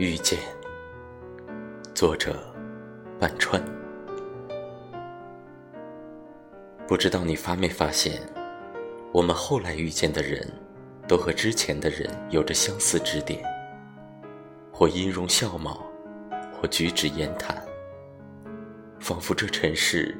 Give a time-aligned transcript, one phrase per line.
[0.00, 0.38] 遇见，
[1.94, 2.34] 作者
[3.18, 3.62] 半川。
[6.88, 8.18] 不知道你发没发现，
[9.12, 10.50] 我们后来遇见的人，
[11.06, 13.44] 都和之前的人有着相似之点，
[14.72, 15.84] 或音容笑貌，
[16.50, 17.62] 或举止言谈，
[19.00, 20.18] 仿佛这尘世，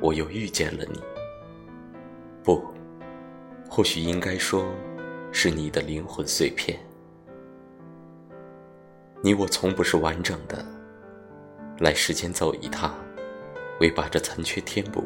[0.00, 1.00] 我又遇见了你。
[2.42, 2.60] 不，
[3.70, 4.74] 或许应该说，
[5.30, 6.76] 是你的灵魂碎片。
[9.22, 10.64] 你我从不是完整的，
[11.78, 12.94] 来世间走一趟，
[13.78, 15.04] 为把这残缺填补。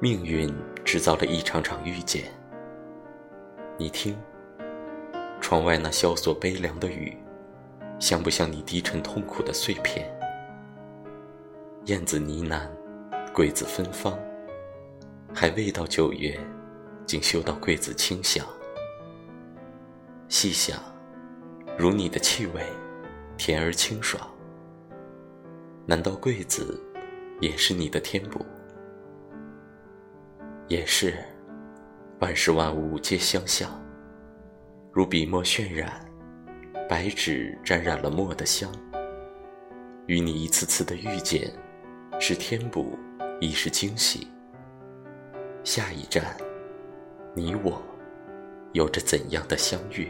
[0.00, 0.52] 命运
[0.84, 2.24] 制造了一场场遇见。
[3.76, 4.18] 你听，
[5.40, 7.16] 窗外那萧索悲凉的雨，
[8.00, 10.12] 像不像你低沉痛苦的碎片？
[11.84, 12.68] 燕子呢喃，
[13.32, 14.18] 桂子芬芳，
[15.32, 16.36] 还未到九月，
[17.06, 18.44] 竟嗅到桂子清香。
[20.28, 20.76] 细想。
[21.78, 22.60] 如你的气味，
[23.36, 24.20] 甜而清爽。
[25.86, 26.76] 难道桂子
[27.40, 28.44] 也是你的填补？
[30.66, 31.14] 也是，
[32.18, 33.70] 万事万物皆相像。
[34.90, 36.04] 如笔墨渲染，
[36.88, 38.68] 白纸沾染了墨的香。
[40.08, 41.48] 与你一次次的遇见，
[42.18, 42.98] 是添补，
[43.40, 44.26] 亦是惊喜。
[45.62, 46.36] 下一站，
[47.36, 47.80] 你我
[48.72, 50.08] 有着怎样的相遇？